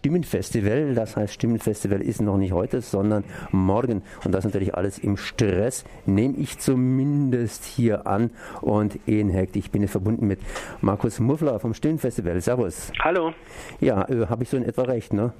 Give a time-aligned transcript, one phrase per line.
[0.00, 0.94] Stimmenfestival.
[0.94, 4.02] Das heißt, Stimmenfestival ist noch nicht heute, sondern morgen.
[4.24, 8.30] Und das natürlich alles im Stress, nehme ich zumindest hier an.
[8.62, 10.40] Und Ehenhekt, ich bin jetzt verbunden mit
[10.80, 12.40] Markus Muffler vom Stimmenfestival.
[12.40, 12.92] Servus.
[13.00, 13.32] Hallo.
[13.80, 15.34] Ja, äh, habe ich so in etwa recht, ne?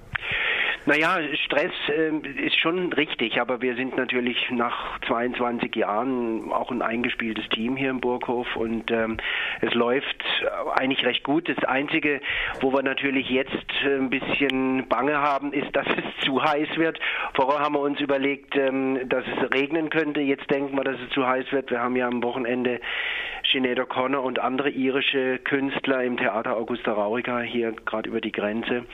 [0.86, 2.10] Naja, Stress äh,
[2.46, 7.90] ist schon richtig, aber wir sind natürlich nach 22 Jahren auch ein eingespieltes Team hier
[7.90, 9.18] im Burghof und ähm,
[9.60, 10.24] es läuft
[10.74, 11.48] eigentlich recht gut.
[11.50, 12.22] Das Einzige,
[12.60, 16.98] wo wir natürlich jetzt ein bisschen Bange haben, ist, dass es zu heiß wird.
[17.34, 20.20] Vorher haben wir uns überlegt, ähm, dass es regnen könnte.
[20.20, 21.70] Jetzt denken wir, dass es zu heiß wird.
[21.70, 22.80] Wir haben ja am Wochenende
[23.52, 28.84] Sinead O'Connor und andere irische Künstler im Theater Augusta Raurica hier gerade über die Grenze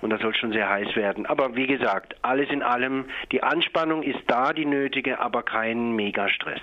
[0.00, 1.26] und das soll schon sehr heiß werden.
[1.26, 6.60] Aber wie gesagt, alles in allem, die Anspannung ist da, die nötige, aber kein Megastress.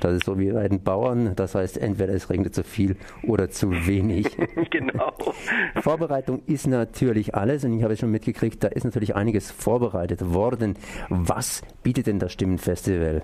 [0.00, 3.50] Das ist so wie bei den Bauern, das heißt entweder es regnet zu viel oder
[3.50, 4.26] zu wenig.
[4.70, 5.12] genau.
[5.80, 10.76] Vorbereitung ist natürlich alles und ich habe schon mitgekriegt, da ist natürlich einiges vorbereitet worden.
[11.08, 13.22] Was bietet denn das Stimmenfestival?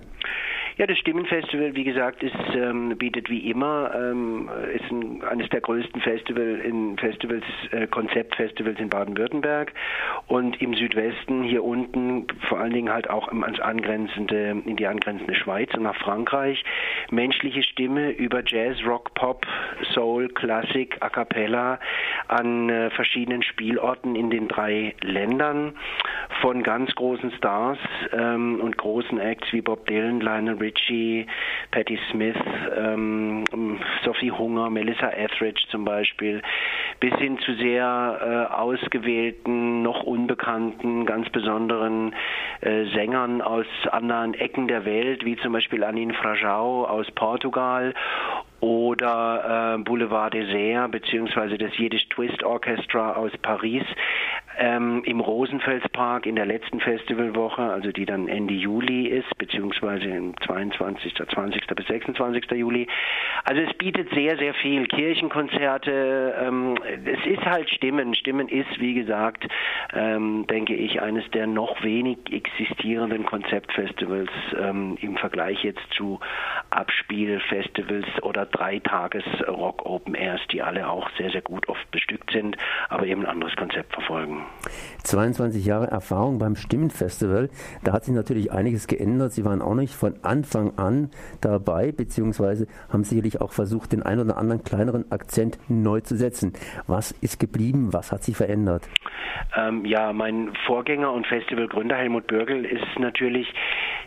[0.77, 5.61] Ja, das Stimmenfestival, wie gesagt, ist, ähm, bietet wie immer, ähm, ist ein, eines der
[5.61, 9.73] größten Festival in Festivals, äh, Konzeptfestivals in Baden-Württemberg
[10.27, 15.37] und im Südwesten hier unten vor allen Dingen halt auch ans angrenzende, in die angrenzende
[15.37, 16.65] Schweiz und nach Frankreich.
[17.09, 19.47] Menschliche Stimme über Jazz, Rock, Pop,
[19.93, 21.79] Soul, Klassik, A Cappella
[22.27, 25.75] an äh, verschiedenen Spielorten in den drei Ländern
[26.41, 27.79] von ganz großen Stars
[28.13, 31.27] ähm, und großen Acts wie Bob Dylan, Lionel Richie,
[31.71, 32.37] Patti Smith,
[32.77, 33.45] ähm,
[34.03, 36.43] Sophie Hunger, Melissa Etheridge zum Beispiel,
[37.01, 42.15] bis hin zu sehr äh, ausgewählten, noch unbekannten, ganz besonderen
[42.63, 47.95] äh, Sängern aus anderen Ecken der Welt, wie zum Beispiel Anin Frajau aus Portugal
[48.61, 53.85] oder äh, Boulevard Désert beziehungsweise das Yiddish Twist Orchestra aus Paris
[54.59, 60.37] ähm, im Rosenfelspark in der letzten Festivalwoche, also die dann Ende Juli ist, beziehungsweise im
[60.41, 61.67] 22., 20.
[61.67, 62.51] bis 26.
[62.53, 62.87] Juli.
[63.45, 64.87] Also es bietet sehr, sehr viel.
[64.87, 68.15] Kirchenkonzerte, ähm, es ist halt Stimmen.
[68.15, 69.47] Stimmen ist, wie gesagt,
[69.93, 76.21] ähm, denke ich, eines der noch wenig existierenden Konzeptfestivals ähm, im Vergleich jetzt zu
[76.71, 82.57] Abspielfestivals oder Dreitages-Rock Open Airs, die alle auch sehr, sehr gut oft bestückt sind,
[82.89, 84.44] aber eben ein anderes Konzept verfolgen.
[85.05, 87.51] 22 Jahre Erfahrung beim Stimmenfestival.
[87.85, 89.33] Da hat sich natürlich einiges geändert.
[89.33, 91.11] Sie waren auch nicht von Anfang an
[91.41, 96.55] dabei, beziehungsweise haben sicherlich auch versucht, den einen oder anderen kleineren Akzent neu zu setzen.
[96.87, 97.93] Was ist geblieben?
[97.93, 98.89] Was hat sich verändert?
[99.57, 103.53] Ähm, ja, mein Vorgänger und Festivalgründer Helmut Bürgel ist natürlich,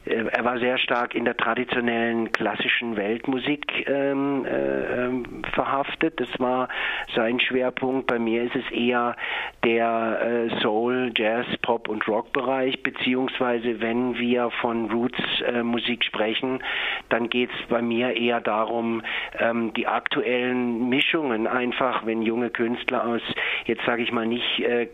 [0.05, 6.19] äh, er war sehr stark in der traditionellen klassischen Weltmusik ähm, äh, ähm, verhaftet.
[6.19, 6.69] Das war
[7.15, 8.07] sein Schwerpunkt.
[8.07, 9.15] Bei mir ist es eher
[9.63, 16.63] der äh, Soul, Jazz, Pop und Rock-Bereich, beziehungsweise wenn wir von Roots-Musik äh, sprechen,
[17.09, 19.01] dann geht es bei mir eher darum,
[19.39, 23.21] ähm, die aktuellen Mischungen einfach, wenn junge Künstler aus,
[23.65, 24.88] jetzt sage ich mal nicht äh,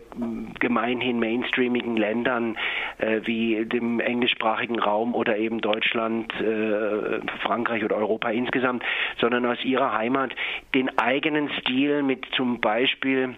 [0.60, 2.56] gemeinhin mainstreamigen Ländern
[2.98, 8.82] äh, wie dem englischsprachigen Raum oder eben Deutschland, äh, Frankreich oder Europa insgesamt,
[9.20, 10.34] sondern aus ihrer Heimat
[10.74, 13.34] den eigenen Stil mit zum Beispiel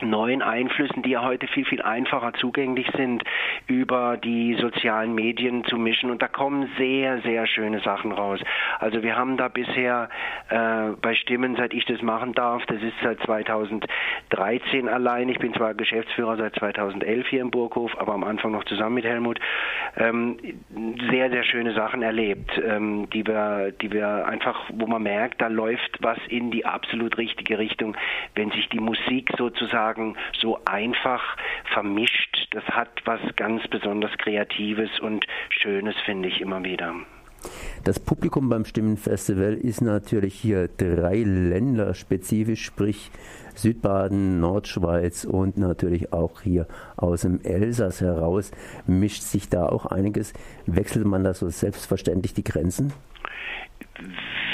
[0.00, 3.22] neuen Einflüssen, die ja heute viel, viel einfacher zugänglich sind,
[3.66, 6.10] über die sozialen Medien zu mischen.
[6.10, 8.40] Und da kommen sehr, sehr schöne Sachen raus.
[8.78, 10.08] Also wir haben da bisher
[10.48, 15.28] äh, bei Stimmen, seit ich das machen darf, das ist seit 2013 allein.
[15.28, 19.04] Ich bin zwar Geschäftsführer seit 2011 hier im Burghof, aber am Anfang noch zusammen mit
[19.04, 19.38] Helmut,
[19.96, 20.38] ähm,
[21.10, 25.48] sehr, sehr schöne Sachen erlebt, ähm, die wir, die wir einfach, wo man merkt, da
[25.48, 27.96] läuft was in die absolut richtige Richtung,
[28.34, 31.22] wenn sich die Musik sozusagen sagen, so einfach
[31.72, 32.48] vermischt.
[32.52, 36.94] Das hat was ganz besonders Kreatives und Schönes, finde ich immer wieder.
[37.82, 43.10] Das Publikum beim Stimmenfestival ist natürlich hier drei Länder spezifisch, sprich
[43.56, 48.52] Südbaden, Nordschweiz und natürlich auch hier aus dem Elsass heraus.
[48.86, 50.32] Mischt sich da auch einiges?
[50.66, 52.92] Wechselt man da so selbstverständlich die Grenzen?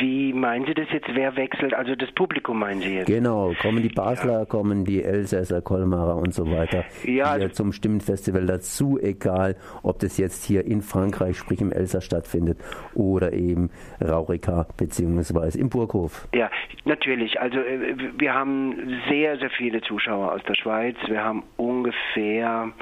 [0.00, 1.08] Wie meinen Sie das jetzt?
[1.12, 1.74] Wer wechselt?
[1.74, 3.06] Also das Publikum meinen Sie jetzt?
[3.06, 4.44] Genau, kommen die Basler, ja.
[4.44, 10.18] kommen die Elsässer, Kolmarer und so weiter ja, also zum Stimmenfestival dazu, egal ob das
[10.18, 12.58] jetzt hier in Frankreich, sprich im Elsass stattfindet
[12.94, 16.28] oder eben Raurika beziehungsweise im Burghof.
[16.34, 16.50] Ja,
[16.84, 17.40] natürlich.
[17.40, 20.96] Also äh, wir haben sehr, sehr viele Zuschauer aus der Schweiz.
[21.06, 22.72] Wir haben ungefähr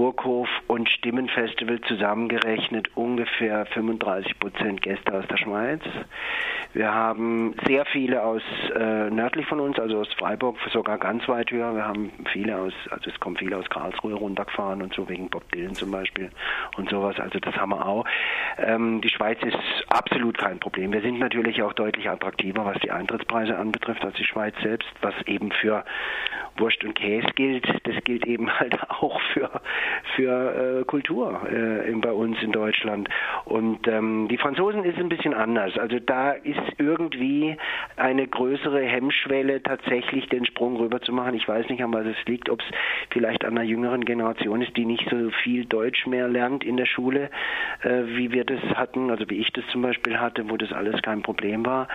[0.00, 5.82] Burghof und Stimmenfestival zusammengerechnet ungefähr 35 Prozent Gäste aus der Schweiz.
[6.72, 8.40] Wir haben sehr viele aus
[8.74, 11.74] äh, nördlich von uns, also aus Freiburg, sogar ganz weit höher.
[11.74, 15.46] Wir haben viele aus, also es kommen viele aus Karlsruhe runtergefahren und so wegen Bob
[15.52, 16.30] Dylan zum Beispiel
[16.78, 17.20] und sowas.
[17.20, 18.06] Also das haben wir auch.
[18.56, 19.58] Ähm, die Schweiz ist
[19.88, 20.94] absolut kein Problem.
[20.94, 25.14] Wir sind natürlich auch deutlich attraktiver, was die Eintrittspreise anbetrifft, als die Schweiz selbst, was
[25.26, 25.84] eben für
[26.60, 27.66] Wurst und Käse gilt.
[27.84, 29.50] Das gilt eben halt auch für
[30.14, 33.08] für äh, Kultur äh, bei uns in Deutschland.
[33.44, 35.76] Und ähm, die Franzosen ist ein bisschen anders.
[35.78, 37.56] Also da ist irgendwie
[37.96, 41.34] eine größere Hemmschwelle, tatsächlich den Sprung rüber zu machen.
[41.34, 42.66] Ich weiß nicht, an was es liegt, ob es
[43.10, 46.86] vielleicht an einer jüngeren Generation ist, die nicht so viel Deutsch mehr lernt in der
[46.86, 47.30] Schule,
[47.82, 51.00] äh, wie wir das hatten, also wie ich das zum Beispiel hatte, wo das alles
[51.02, 51.88] kein Problem war.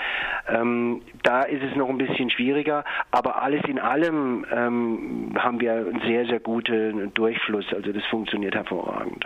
[0.48, 5.74] Ähm, da ist es noch ein bisschen schwieriger, aber alles in allem ähm, haben wir
[5.74, 7.66] einen sehr, sehr guten Durchfluss.
[7.74, 9.26] Also das funktioniert hervorragend.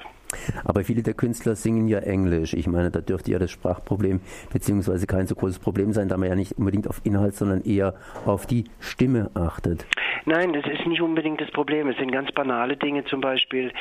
[0.63, 2.53] Aber viele der Künstler singen ja Englisch.
[2.53, 4.21] Ich meine, da dürfte ja das Sprachproblem
[4.51, 7.95] beziehungsweise kein so großes Problem sein, da man ja nicht unbedingt auf Inhalt, sondern eher
[8.25, 9.85] auf die Stimme achtet.
[10.25, 11.87] Nein, das ist nicht unbedingt das Problem.
[11.87, 13.71] Es sind ganz banale Dinge, zum Beispiel,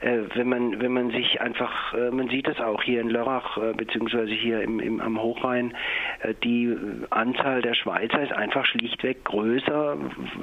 [0.00, 3.58] äh, wenn man wenn man sich einfach, äh, man sieht das auch hier in Lörrach
[3.58, 5.74] äh, beziehungsweise hier im, im, am Hochrhein,
[6.20, 6.74] äh, die
[7.10, 9.96] Anzahl der Schweizer ist einfach schlichtweg größer.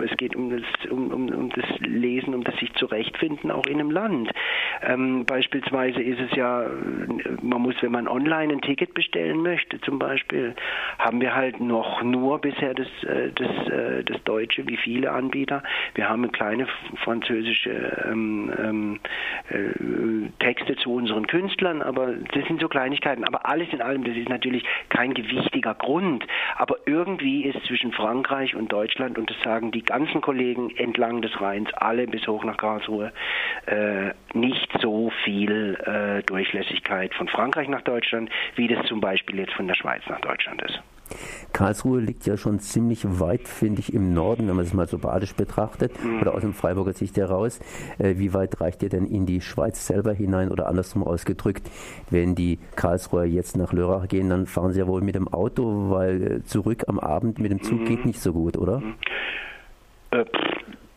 [0.03, 3.79] Es geht um das um, um, um das Lesen, um das sich zurechtfinden auch in
[3.79, 4.29] einem Land.
[4.81, 6.65] Ähm, beispielsweise ist es ja,
[7.41, 10.55] man muss, wenn man online ein Ticket bestellen möchte, zum Beispiel,
[10.99, 15.44] haben wir halt noch nur bisher das äh, das äh, das Deutsche, wie viele Anbieter
[15.45, 15.63] Anbieter.
[15.93, 16.67] Wir haben kleine
[17.03, 17.69] französische
[18.05, 18.99] ähm, ähm,
[19.49, 23.23] äh, Texte zu unseren Künstlern, aber das sind so Kleinigkeiten.
[23.23, 26.25] Aber alles in allem, das ist natürlich kein gewichtiger Grund.
[26.57, 31.39] Aber irgendwie ist zwischen Frankreich und Deutschland, und das sagen die ganzen Kollegen entlang des
[31.39, 33.11] Rheins, alle bis hoch nach Karlsruhe,
[33.67, 39.53] äh, nicht so viel äh, Durchlässigkeit von Frankreich nach Deutschland, wie das zum Beispiel jetzt
[39.53, 40.81] von der Schweiz nach Deutschland ist.
[41.53, 44.97] Karlsruhe liegt ja schon ziemlich weit, finde ich, im Norden, wenn man es mal so
[44.97, 46.21] badisch betrachtet, mhm.
[46.21, 47.59] oder aus dem Freiburger Sicht heraus.
[47.97, 51.69] Äh, wie weit reicht ihr denn in die Schweiz selber hinein oder andersrum ausgedrückt,
[52.09, 55.89] wenn die Karlsruher jetzt nach Lörrach gehen, dann fahren sie ja wohl mit dem Auto,
[55.89, 57.85] weil äh, zurück am Abend mit dem Zug mhm.
[57.85, 58.81] geht nicht so gut, oder?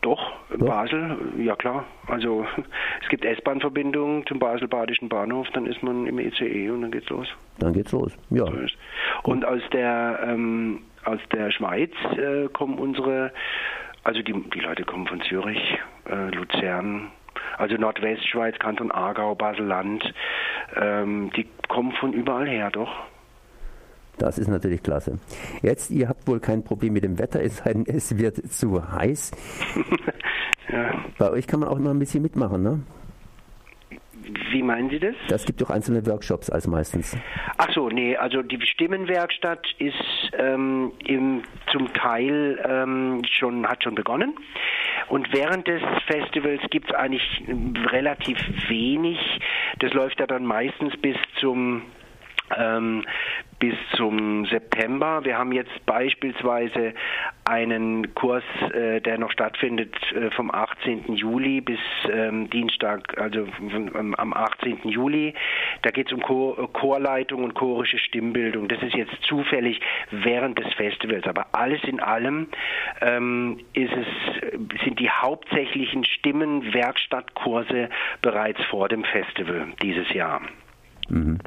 [0.01, 0.65] Doch, ja.
[0.65, 1.85] Basel, ja klar.
[2.07, 2.45] Also
[3.03, 7.09] es gibt S-Bahn-Verbindungen zum Basel-Badischen Bahnhof, dann ist man im ECE e und dann geht's
[7.09, 7.27] los.
[7.59, 8.45] Dann geht's los, ja.
[9.23, 13.31] Und aus der ähm, aus der Schweiz äh, kommen unsere,
[14.03, 15.79] also die, die Leute kommen von Zürich,
[16.09, 17.11] äh, Luzern,
[17.57, 20.13] also Nordwestschweiz, Kanton Aargau, Basel-Land,
[20.75, 22.91] ähm, die kommen von überall her, doch.
[24.19, 25.17] Das ist natürlich klasse.
[25.61, 28.91] Jetzt, ihr habt wohl kein Problem mit dem Wetter, es sei denn, es wird zu
[28.91, 29.31] heiß.
[30.71, 31.03] ja.
[31.17, 32.83] Bei euch kann man auch immer ein bisschen mitmachen, ne?
[34.51, 35.15] Wie meinen Sie das?
[35.27, 37.17] Das gibt doch einzelne Workshops als meistens.
[37.57, 39.95] Ach so, nee, also die Stimmenwerkstatt ist
[40.37, 44.35] ähm, im, zum Teil ähm, schon, hat schon begonnen.
[45.07, 47.23] Und während des Festivals gibt es eigentlich
[47.91, 48.37] relativ
[48.67, 49.17] wenig.
[49.79, 51.81] Das läuft ja dann meistens bis zum
[52.55, 53.03] ähm,
[53.59, 55.23] bis zum September.
[55.25, 56.93] Wir haben jetzt beispielsweise
[57.43, 61.13] einen Kurs, äh, der noch stattfindet äh, vom 18.
[61.15, 61.79] Juli bis
[62.11, 64.87] ähm, Dienstag, also ähm, am 18.
[64.87, 65.33] Juli.
[65.81, 68.69] Da geht es um Chor Chorleitung und chorische Stimmbildung.
[68.69, 71.25] Das ist jetzt zufällig während des Festivals.
[71.27, 72.47] Aber alles in allem
[73.01, 77.89] ähm, ist es, sind die hauptsächlichen Stimmenwerkstattkurse
[78.21, 80.41] bereits vor dem Festival dieses Jahr.
[81.09, 81.39] Mhm.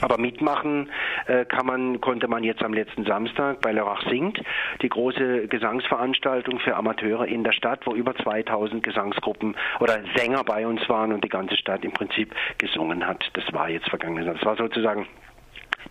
[0.00, 0.90] Aber mitmachen
[1.26, 4.40] äh, kann man, konnte man jetzt am letzten Samstag bei Lörrach singt,
[4.82, 10.66] die große Gesangsveranstaltung für Amateure in der Stadt, wo über 2000 Gesangsgruppen oder Sänger bei
[10.66, 13.24] uns waren und die ganze Stadt im Prinzip gesungen hat.
[13.32, 14.26] Das war jetzt vergangen.
[14.26, 15.06] Das war sozusagen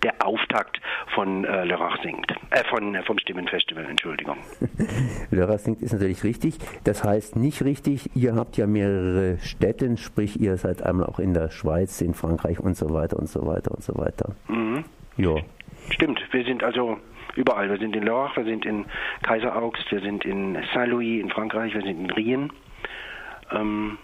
[0.06, 0.80] der Auftakt
[1.16, 4.38] von äh, Lörrach singt, äh, von, vom Stimmenfestival, Entschuldigung.
[5.32, 6.60] Lörrach singt ist natürlich richtig.
[6.84, 11.34] Das heißt nicht richtig, ihr habt ja mehrere Städte, sprich ihr seid einmal auch in
[11.34, 14.36] der Schweiz, in Frankreich und so weiter und so weiter und so weiter.
[14.48, 14.86] Mhm.
[15.18, 15.38] Ja.
[15.90, 17.00] Stimmt, wir sind also
[17.36, 17.68] überall.
[17.72, 18.86] Wir sind in Lörrach, wir sind in
[19.24, 22.54] Kaiseraugst, wir sind in Saint-Louis in Frankreich, wir sind in Rien.
[23.52, 23.98] Ähm,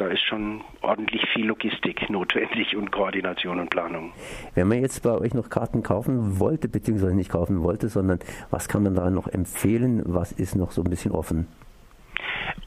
[0.00, 4.12] da ist schon ordentlich viel Logistik notwendig und Koordination und Planung.
[4.54, 8.18] Wenn man jetzt bei euch noch Karten kaufen wollte, beziehungsweise nicht kaufen wollte, sondern
[8.50, 10.02] was kann man da noch empfehlen?
[10.06, 11.46] Was ist noch so ein bisschen offen?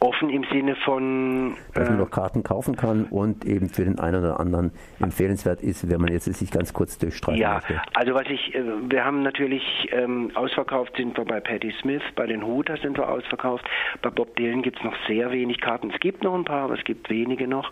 [0.04, 1.56] Offen im Sinne von.
[1.74, 5.62] Dass man äh, noch Karten kaufen kann und eben für den einen oder anderen empfehlenswert
[5.62, 7.82] ist, wenn man jetzt sich ganz kurz durchstreichen ja, möchte.
[7.94, 12.26] Also was ich, äh, wir haben natürlich ähm, ausverkauft sind wir bei Patti Smith, bei
[12.26, 13.66] den Hooters sind wir ausverkauft.
[14.02, 15.90] Bei Bob Dylan gibt es noch sehr wenig Karten.
[15.92, 17.72] Es gibt noch ein paar, aber es gibt wenige noch.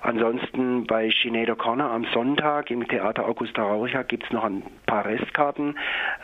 [0.00, 5.06] Ansonsten bei Sinead O'Connor am Sonntag im Theater Augusta Rauricha gibt es noch ein paar
[5.06, 5.76] Restkarten.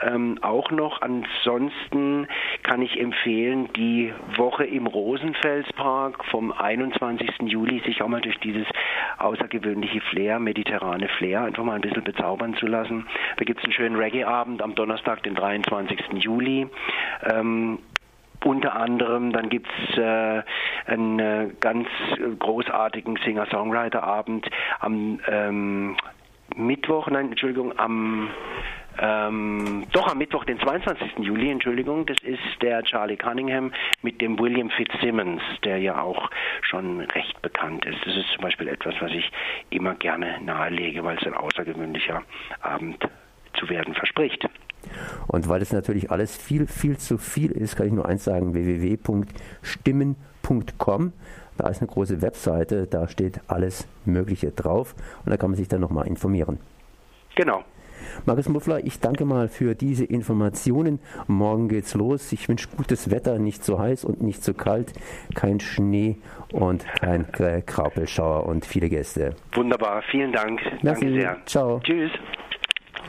[0.02, 1.00] Ähm, auch noch.
[1.02, 2.28] Ansonsten
[2.62, 4.86] kann ich empfehlen, die Woche im
[5.40, 7.30] Rosenfelspark vom 21.
[7.42, 8.66] Juli sich auch mal durch dieses
[9.18, 13.06] außergewöhnliche Flair, mediterrane Flair, einfach mal ein bisschen bezaubern zu lassen.
[13.36, 16.22] Da gibt es einen schönen Reggae-Abend am Donnerstag, den 23.
[16.22, 16.68] Juli.
[17.22, 17.78] Ähm,
[18.44, 20.42] unter anderem, dann gibt es äh,
[20.86, 21.88] einen äh, ganz
[22.38, 24.48] großartigen Singer-Songwriter-Abend
[24.80, 25.96] am ähm,
[26.56, 28.28] Mittwoch, nein, Entschuldigung, am
[29.02, 31.20] ähm, doch am Mittwoch, den 22.
[31.20, 36.28] Juli, Entschuldigung, das ist der Charlie Cunningham mit dem William Fitzsimmons, der ja auch
[36.60, 37.96] schon recht bekannt ist.
[38.04, 39.32] Das ist zum Beispiel etwas, was ich
[39.70, 42.22] immer gerne nahelege, weil es ein außergewöhnlicher
[42.60, 43.02] Abend
[43.54, 44.46] zu werden verspricht.
[45.28, 48.52] Und weil es natürlich alles viel, viel zu viel ist, kann ich nur eins sagen,
[48.52, 51.12] www.stimmen.com.
[51.56, 55.68] Da ist eine große Webseite, da steht alles Mögliche drauf und da kann man sich
[55.68, 56.58] dann nochmal informieren.
[57.34, 57.64] Genau.
[58.26, 60.98] Markus Muffler, ich danke mal für diese Informationen.
[61.26, 62.32] Morgen geht's los.
[62.32, 64.92] Ich wünsche gutes Wetter, nicht zu heiß und nicht zu kalt,
[65.34, 66.16] kein Schnee
[66.52, 67.26] und kein
[67.64, 69.34] Kraupelschauer und viele Gäste.
[69.52, 70.60] Wunderbar, vielen Dank.
[70.82, 71.04] Merci.
[71.04, 71.36] Danke sehr.
[71.46, 71.80] Ciao.
[71.80, 72.10] Tschüss.